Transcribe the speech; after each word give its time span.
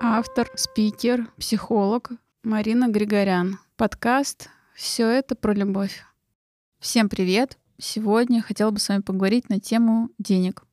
Автор, 0.00 0.50
спикер, 0.54 1.28
психолог 1.38 2.10
Марина 2.42 2.88
Григорян. 2.88 3.58
Подкаст 3.76 4.50
«Все 4.74 5.08
это 5.08 5.34
про 5.34 5.54
любовь». 5.54 6.02
Всем 6.78 7.08
привет! 7.08 7.58
Сегодня 7.78 8.42
хотела 8.42 8.70
бы 8.70 8.78
с 8.78 8.88
вами 8.88 9.00
поговорить 9.00 9.48
на 9.48 9.58
тему 9.58 10.10
денег. 10.18 10.64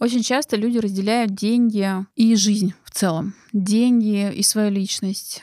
Очень 0.00 0.22
часто 0.22 0.56
люди 0.56 0.78
разделяют 0.78 1.34
деньги 1.34 1.86
и 2.16 2.34
жизнь 2.34 2.74
в 2.90 2.94
целом. 2.94 3.34
Деньги 3.52 4.32
и 4.32 4.42
свою 4.42 4.70
личность. 4.70 5.42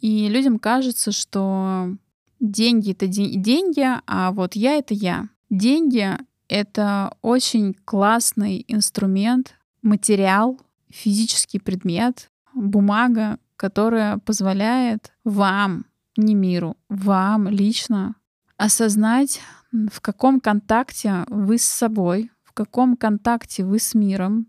И 0.00 0.28
людям 0.28 0.58
кажется, 0.58 1.12
что 1.12 1.94
деньги— 2.40 2.92
это 2.92 3.06
деньги, 3.06 3.86
а 4.06 4.32
вот 4.32 4.56
я— 4.56 4.74
это 4.78 4.94
я. 4.94 5.28
Деньги— 5.50 6.16
это 6.48 7.16
очень 7.20 7.74
классный 7.84 8.64
инструмент, 8.68 9.54
материал, 9.82 10.58
физический 10.90 11.58
предмет, 11.58 12.30
бумага, 12.54 13.38
которая 13.56 14.18
позволяет 14.18 15.12
вам, 15.24 15.84
не 16.16 16.34
миру, 16.34 16.76
вам 16.88 17.48
лично 17.48 18.14
осознать, 18.56 19.40
в 19.72 20.00
каком 20.00 20.40
контакте 20.40 21.24
вы 21.28 21.58
с 21.58 21.64
собой, 21.64 22.30
в 22.42 22.52
каком 22.52 22.96
контакте 22.96 23.64
вы 23.64 23.78
с 23.78 23.94
миром, 23.94 24.46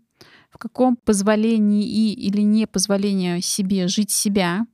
в 0.50 0.58
каком 0.58 0.96
позволении 0.96 1.84
и 1.84 2.12
или 2.12 2.42
не 2.42 2.66
позволении 2.66 3.40
себе 3.40 3.88
жить 3.88 4.10
себя, 4.10 4.66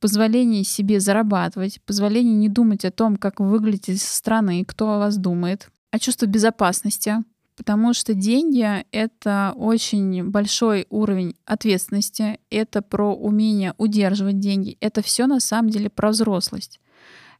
позволении 0.00 0.62
себе 0.62 0.98
зарабатывать, 0.98 1.80
позволении 1.82 2.34
не 2.34 2.48
думать 2.48 2.84
о 2.84 2.90
том, 2.90 3.16
как 3.16 3.40
вы 3.40 3.48
выглядите 3.50 3.96
со 3.96 4.16
стороны, 4.16 4.64
кто 4.64 4.94
о 4.94 4.98
вас 4.98 5.16
думает, 5.16 5.70
а 5.90 5.98
чувство 5.98 6.26
безопасности, 6.26 7.16
потому 7.56 7.92
что 7.92 8.14
деньги— 8.14 8.86
это 8.90 9.52
очень 9.56 10.24
большой 10.30 10.86
уровень 10.88 11.36
ответственности, 11.44 12.40
это 12.48 12.80
про 12.80 13.14
умение 13.14 13.74
удерживать 13.76 14.38
деньги, 14.38 14.78
это 14.80 15.02
все 15.02 15.26
на 15.26 15.40
самом 15.40 15.70
деле 15.70 15.90
про 15.90 16.10
взрослость. 16.10 16.80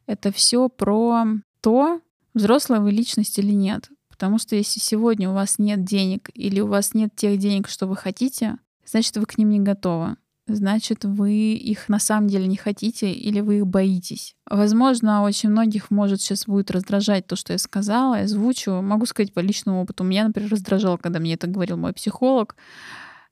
Это 0.05 0.31
все 0.31 0.67
про 0.69 1.25
то, 1.61 2.01
взрослая 2.33 2.79
вы 2.79 2.91
личность 2.91 3.37
или 3.39 3.51
нет. 3.51 3.89
Потому 4.21 4.37
что 4.37 4.55
если 4.55 4.79
сегодня 4.79 5.31
у 5.31 5.33
вас 5.33 5.57
нет 5.57 5.83
денег 5.83 6.29
или 6.35 6.59
у 6.59 6.67
вас 6.67 6.93
нет 6.93 7.09
тех 7.15 7.39
денег, 7.39 7.67
что 7.67 7.87
вы 7.87 7.95
хотите, 7.95 8.57
значит, 8.85 9.17
вы 9.17 9.25
к 9.25 9.39
ним 9.39 9.49
не 9.49 9.59
готовы 9.59 10.15
значит, 10.47 11.05
вы 11.05 11.53
их 11.53 11.87
на 11.87 11.97
самом 11.97 12.27
деле 12.27 12.45
не 12.45 12.57
хотите 12.57 13.09
или 13.09 13.39
вы 13.39 13.59
их 13.59 13.67
боитесь. 13.67 14.35
Возможно, 14.49 15.23
очень 15.23 15.49
многих 15.49 15.91
может 15.91 16.21
сейчас 16.21 16.45
будет 16.45 16.71
раздражать 16.71 17.25
то, 17.25 17.37
что 17.37 17.53
я 17.53 17.57
сказала, 17.57 18.15
я 18.15 18.23
озвучу. 18.23 18.81
Могу 18.81 19.05
сказать 19.05 19.33
по 19.33 19.39
личному 19.39 19.81
опыту. 19.81 20.03
Меня, 20.03 20.25
например, 20.25 20.51
раздражало, 20.51 20.97
когда 20.97 21.19
мне 21.19 21.35
это 21.35 21.47
говорил 21.47 21.77
мой 21.77 21.93
психолог. 21.93 22.57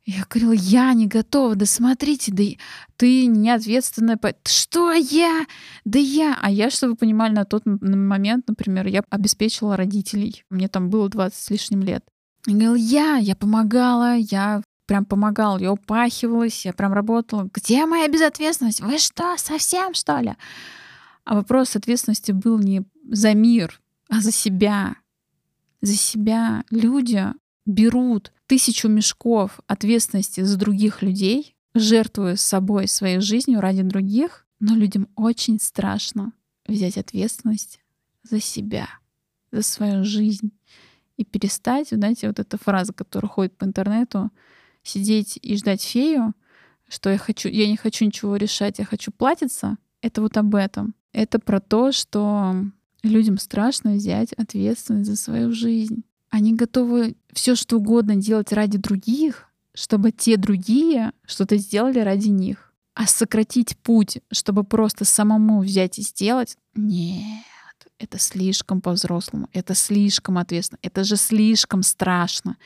Я 0.10 0.26
говорила, 0.28 0.54
я 0.54 0.92
не 0.94 1.06
готова, 1.06 1.56
да 1.56 1.68
смотрите, 1.68 2.32
да 2.32 2.44
ты 2.98 3.28
не 3.28 3.52
ответственная. 3.52 4.18
По... 4.18 4.34
Что 4.44 4.92
я? 4.92 5.46
Да 5.86 6.00
я. 6.00 6.36
А 6.42 6.50
я, 6.50 6.72
чтобы 6.72 6.94
вы 6.94 6.98
понимали, 6.98 7.32
на 7.32 7.46
тот 7.46 7.62
момент, 7.66 8.48
например, 8.48 8.88
я 8.88 9.04
обеспечила 9.12 9.78
родителей. 9.78 10.44
Мне 10.50 10.68
там 10.68 10.90
было 10.90 11.10
20 11.10 11.38
с 11.38 11.52
лишним 11.52 11.84
лет. 11.84 12.04
Я 12.48 12.54
говорила, 12.54 12.76
я, 12.76 13.18
я 13.18 13.36
помогала, 13.36 14.16
я 14.16 14.64
прям 14.88 15.06
помогал, 15.06 15.60
я 15.60 15.72
упахивалась, 15.72 16.66
я 16.66 16.74
прям 16.74 16.92
работала. 16.92 17.48
Где 17.54 17.86
моя 17.86 18.08
безответственность? 18.08 18.82
Вы 18.82 18.98
что, 18.98 19.38
совсем 19.38 19.94
что 19.94 20.18
ли? 20.18 20.34
А 21.24 21.36
вопрос 21.36 21.76
ответственности 21.76 22.32
был 22.32 22.58
не 22.58 22.82
за 23.12 23.36
мир, 23.36 23.80
а 24.10 24.22
за 24.22 24.32
себя. 24.32 24.96
За 25.82 25.94
себя 25.94 26.64
люди 26.72 27.28
берут 27.66 28.32
тысячу 28.48 28.88
мешков 28.88 29.60
ответственности 29.68 30.42
за 30.42 30.58
других 30.58 31.02
людей, 31.02 31.56
жертвуя 31.74 32.36
собой, 32.36 32.88
своей 32.88 33.20
жизнью 33.20 33.62
ради 33.62 33.84
других, 33.84 34.48
но 34.60 34.76
людям 34.76 35.08
очень 35.16 35.60
страшно 35.60 36.34
взять 36.68 36.98
ответственность 36.98 37.80
за 38.24 38.40
себя, 38.40 38.88
за 39.52 39.62
свою 39.62 40.04
жизнь 40.04 40.52
и 41.20 41.26
перестать, 41.26 41.90
знаете, 41.90 42.28
вот 42.28 42.40
эта 42.40 42.58
фраза, 42.58 42.94
которая 42.94 43.30
ходит 43.30 43.58
по 43.58 43.66
интернету, 43.66 44.32
сидеть 44.84 45.38
и 45.42 45.58
ждать 45.58 45.84
фею, 45.84 46.34
что 46.88 47.10
я 47.10 47.18
хочу, 47.18 47.50
я 47.50 47.68
не 47.68 47.76
хочу 47.76 48.06
ничего 48.06 48.38
решать, 48.38 48.80
я 48.80 48.86
хочу 48.86 49.12
платиться, 49.12 49.78
это 50.02 50.22
вот 50.22 50.38
об 50.38 50.56
этом. 50.56 50.96
Это 51.12 51.40
про 51.40 51.60
то, 51.60 51.92
что 51.92 52.56
людям 53.04 53.38
страшно 53.38 53.94
взять 53.94 54.32
ответственность 54.34 55.10
за 55.10 55.18
свою 55.18 55.52
жизнь. 55.52 56.04
Они 56.30 56.56
готовы 56.56 57.16
все 57.34 57.56
что 57.56 57.78
угодно 57.78 58.16
делать 58.16 58.52
ради 58.54 58.78
других, 58.78 59.48
чтобы 59.74 60.12
те 60.12 60.38
другие 60.38 61.12
что-то 61.26 61.58
сделали 61.58 62.00
ради 62.00 62.30
них. 62.30 62.74
А 62.96 63.08
сократить 63.08 63.78
путь, 63.78 64.20
чтобы 64.32 64.64
просто 64.64 65.06
самому 65.06 65.62
взять 65.62 66.00
и 66.00 66.02
сделать, 66.02 66.58
нет, 66.76 67.46
это 67.98 68.20
слишком 68.20 68.82
по-взрослому, 68.82 69.48
это 69.54 69.74
слишком 69.74 70.38
ответственно, 70.38 70.80
это 70.82 71.04
же 71.04 71.16
слишком 71.16 71.84
страшно. 71.84 72.58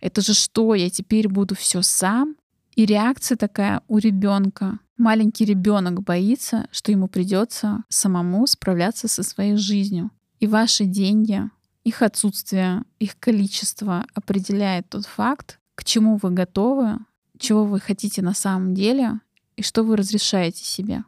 Это 0.00 0.20
же 0.20 0.34
что, 0.34 0.74
я 0.74 0.90
теперь 0.90 1.28
буду 1.28 1.54
все 1.54 1.82
сам? 1.82 2.36
И 2.74 2.86
реакция 2.86 3.36
такая 3.36 3.82
у 3.88 3.98
ребенка. 3.98 4.78
Маленький 4.96 5.44
ребенок 5.44 6.02
боится, 6.02 6.66
что 6.70 6.92
ему 6.92 7.08
придется 7.08 7.84
самому 7.88 8.46
справляться 8.46 9.08
со 9.08 9.22
своей 9.22 9.56
жизнью. 9.56 10.10
И 10.40 10.46
ваши 10.46 10.84
деньги, 10.84 11.42
их 11.90 12.02
отсутствие, 12.02 12.84
их 13.00 13.18
количество 13.18 14.06
определяет 14.14 14.88
тот 14.88 15.06
факт, 15.06 15.58
к 15.74 15.84
чему 15.84 16.18
вы 16.22 16.30
готовы, 16.30 16.98
чего 17.36 17.64
вы 17.64 17.80
хотите 17.80 18.22
на 18.22 18.32
самом 18.32 18.74
деле 18.74 19.20
и 19.56 19.62
что 19.62 19.82
вы 19.82 19.96
разрешаете 19.96 20.64
себе. 20.64 21.02